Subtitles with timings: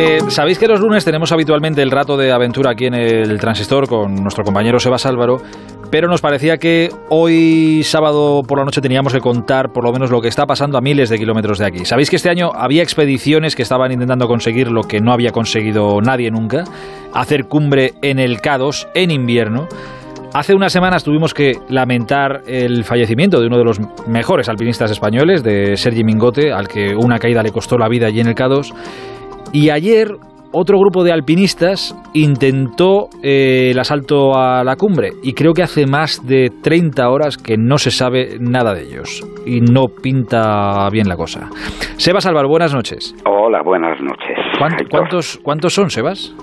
[0.00, 3.88] Eh, Sabéis que los lunes tenemos habitualmente el rato de aventura aquí en el transistor
[3.88, 5.38] con nuestro compañero Sebas Álvaro,
[5.90, 10.12] pero nos parecía que hoy sábado por la noche teníamos que contar por lo menos
[10.12, 11.84] lo que está pasando a miles de kilómetros de aquí.
[11.84, 16.00] Sabéis que este año había expediciones que estaban intentando conseguir lo que no había conseguido
[16.00, 16.62] nadie nunca,
[17.12, 19.66] hacer cumbre en el K2 en invierno.
[20.32, 25.42] Hace unas semanas tuvimos que lamentar el fallecimiento de uno de los mejores alpinistas españoles,
[25.42, 28.72] de Sergi Mingote, al que una caída le costó la vida allí en el K2.
[29.52, 30.08] Y ayer
[30.52, 35.86] otro grupo de alpinistas intentó eh, el asalto a la cumbre y creo que hace
[35.86, 41.08] más de 30 horas que no se sabe nada de ellos y no pinta bien
[41.08, 41.48] la cosa.
[41.96, 43.14] Sebas Álvaro, buenas noches.
[43.26, 44.38] Hola, buenas noches.
[44.90, 46.34] ¿Cuántos, ¿Cuántos son, Sebas?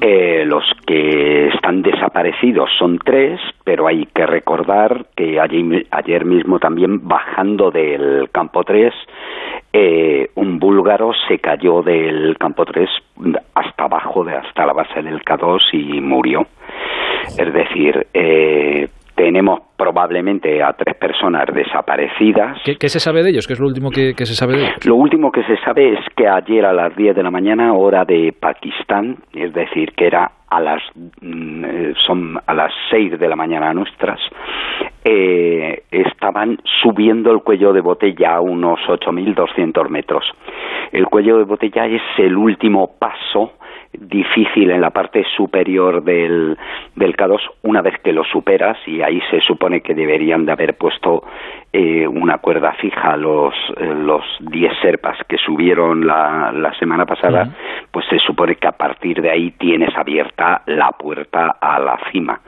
[0.00, 6.58] Eh, los que están desaparecidos son tres, pero hay que recordar que ayer, ayer mismo
[6.58, 8.92] también bajando del campo 3
[9.76, 12.88] eh, un búlgaro se cayó del campo 3
[13.56, 16.46] hasta abajo, de, hasta la base del K2 y murió.
[17.36, 18.86] Es decir, eh,
[19.16, 22.56] tenemos probablemente a tres personas desaparecidas.
[22.64, 23.48] ¿Qué, se sabe de ellos?
[23.48, 24.86] ¿Qué es lo último que, se sabe de ellos?
[24.86, 28.04] Lo último que se sabe es que ayer a las 10 de la mañana, hora
[28.04, 30.82] de Pakistán, es decir, que era a las
[31.20, 34.20] mm, eh, son a las 6 de la mañana nuestras,
[35.04, 40.24] eh, estaban subiendo el cuello de botella a unos 8.200 metros.
[40.92, 43.54] El cuello de botella es el último paso
[43.98, 46.56] difícil en la parte superior del,
[46.94, 50.76] del K2 una vez que lo superas y ahí se supone que deberían de haber
[50.76, 51.24] puesto
[51.72, 57.48] eh, una cuerda fija los eh, los 10 serpas que subieron la, la semana pasada
[57.90, 62.40] pues se supone que a partir de ahí tienes abierta la puerta a la cima.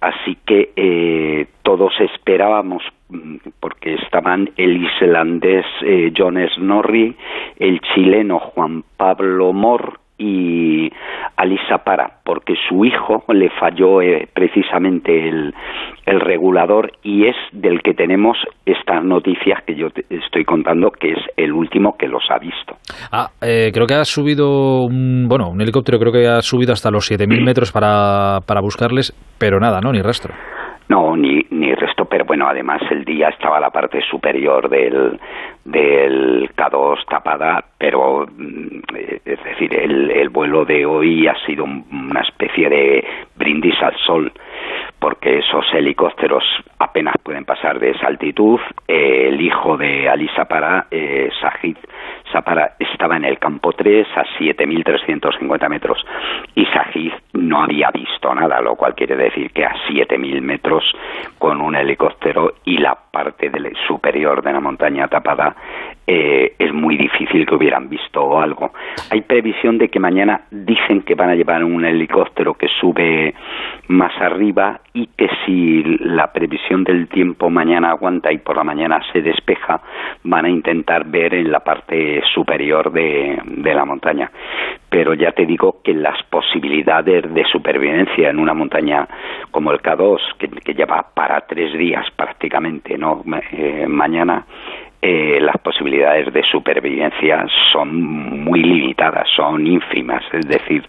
[0.00, 7.16] Así que eh, todos esperábamos mm, porque estaban el islandés eh, John Snorri,
[7.58, 10.90] el chileno Juan Pablo Mor y
[11.36, 15.54] Alisa Para, porque su hijo le falló eh, precisamente el,
[16.06, 21.12] el, regulador y es del que tenemos estas noticias que yo te estoy contando, que
[21.12, 22.76] es el último que los ha visto.
[23.12, 26.90] Ah, eh, creo que ha subido, un, bueno, un helicóptero creo que ha subido hasta
[26.90, 29.92] los 7.000 metros para, para buscarles, pero nada, ¿no?
[29.92, 30.32] Ni rastro.
[30.88, 35.18] No, ni, ni resto, pero bueno, además el día estaba la parte superior del,
[35.64, 38.80] del K2 tapada, pero mm,
[39.24, 44.32] es decir, el, el vuelo de hoy ha sido una especie de brindis al sol,
[45.04, 46.42] porque esos helicópteros
[46.78, 48.58] apenas pueden pasar de esa altitud.
[48.88, 51.76] el hijo de Ali Sapara, eh, Sajid
[52.32, 56.02] Sapara, estaba en el campo 3 a 7.350 metros
[56.54, 60.82] y Sajid no había visto nada, lo cual quiere decir que a 7.000 metros
[61.38, 65.54] con un helicóptero y la parte del, superior de la montaña tapada
[66.06, 68.72] eh, es muy difícil que hubieran visto algo.
[69.10, 73.34] Hay previsión de que mañana dicen que van a llevar un helicóptero que sube
[73.88, 79.00] más arriba y que si la previsión del tiempo mañana aguanta y por la mañana
[79.12, 79.80] se despeja,
[80.24, 84.30] van a intentar ver en la parte superior de, de la montaña.
[84.88, 89.08] Pero ya te digo que las posibilidades de supervivencia en una montaña
[89.50, 93.22] como el K2, que, lleva para tres días prácticamente, no
[93.52, 94.44] eh, mañana,
[95.06, 100.82] eh, las posibilidades de supervivencia son muy limitadas, son ínfimas, es decir,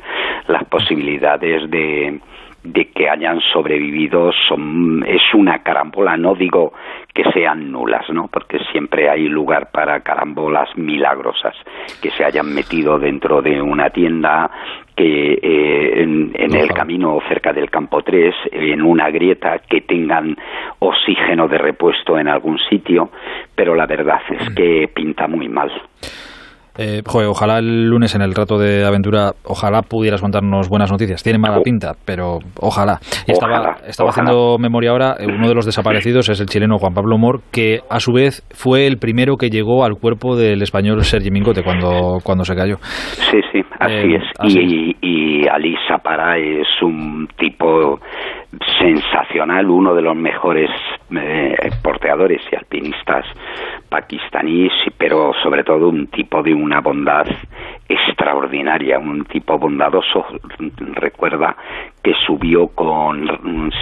[0.48, 2.22] las posibilidades de,
[2.66, 6.74] de que hayan sobrevivido son, es una carambola, no digo
[7.14, 8.28] que sean nulas, ¿no?
[8.28, 11.56] Porque siempre hay lugar para carambolas milagrosas
[12.02, 14.50] que se hayan metido dentro de una tienda
[14.96, 20.36] que eh, en, en el camino cerca del campo 3, en una grieta, que tengan
[20.80, 23.10] oxígeno de repuesto en algún sitio,
[23.54, 24.56] pero la verdad es mm.
[24.56, 25.72] que pinta muy mal.
[26.78, 31.24] Eh, ojalá el lunes en el rato de aventura, ojalá pudieras contarnos buenas noticias.
[31.24, 33.00] Tiene mala pinta, pero ojalá.
[33.28, 36.94] Y estaba, estaba haciendo memoria ahora, eh, uno de los desaparecidos es el chileno Juan
[36.94, 41.04] Pablo Mor, que a su vez fue el primero que llegó al cuerpo del español
[41.04, 42.78] Sergi Mingote cuando, cuando se cayó.
[42.82, 44.56] Sí, sí, así eh, es.
[44.56, 48.00] y, y Alisa Para es un tipo
[48.80, 50.70] sensacional, uno de los mejores
[51.16, 53.26] eh, porteadores y alpinistas
[53.90, 57.26] pakistaníes, pero sobre todo un tipo de una bondad
[57.88, 60.26] extraordinaria, un tipo bondadoso.
[60.96, 61.56] Recuerda
[62.04, 63.28] que subió con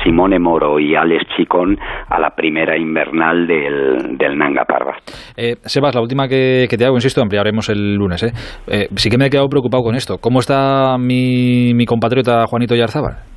[0.04, 1.78] Simone Moro y Alex Chicón
[2.10, 4.98] a la primera invernal del, del Nanga Parbat.
[5.38, 8.24] Eh, Sebas, la última que, te hago, insisto, ampliaremos el lunes.
[8.24, 8.32] ¿eh?
[8.68, 8.88] ¿eh?
[8.96, 10.18] sí que me he quedado preocupado con esto.
[10.20, 13.33] ¿Cómo está mi, mi compatriota Juanito Yarzábal?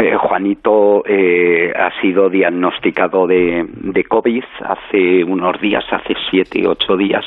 [0.00, 6.96] Eh, Juanito eh, ha sido diagnosticado de, de, COVID hace unos días, hace siete, ocho
[6.96, 7.24] días,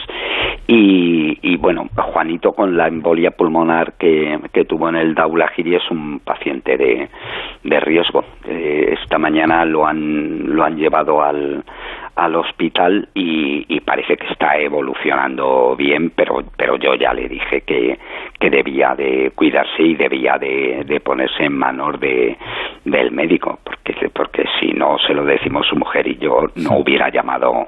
[0.68, 5.92] y, y bueno, Juanito con la embolia pulmonar que, que tuvo en el Daulagiri es
[5.92, 7.10] un paciente de,
[7.64, 8.24] de riesgo.
[8.46, 11.64] Eh, esta mañana lo han, lo han llevado al,
[12.16, 17.62] al hospital y, y, parece que está evolucionando bien, pero, pero yo ya le dije
[17.62, 17.98] que,
[18.40, 22.38] que debía de cuidarse y debía de, de ponerse en manos de,
[22.86, 27.10] del médico, porque, porque si no se lo decimos su mujer y yo, no hubiera
[27.10, 27.68] llamado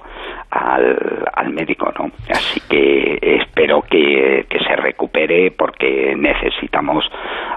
[0.51, 2.11] al, al médico, ¿no?
[2.29, 7.05] Así que espero que, que se recupere porque necesitamos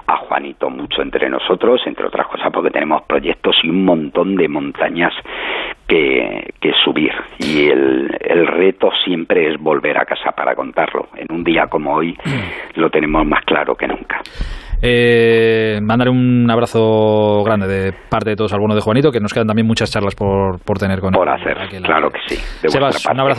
[0.07, 4.47] a Juanito mucho entre nosotros, entre otras cosas porque tenemos proyectos y un montón de
[4.47, 5.13] montañas
[5.93, 11.07] que, que subir y el, el, reto siempre es volver a casa para contarlo.
[11.15, 12.79] En un día como hoy mm.
[12.79, 14.21] lo tenemos más claro que nunca.
[14.81, 19.33] Eh, mandaré un abrazo grande de parte de todos al bueno de Juanito, que nos
[19.33, 22.35] quedan también muchas charlas por, por tener con por hacer, claro que sí.
[22.67, 23.29] Sebas, un abrazo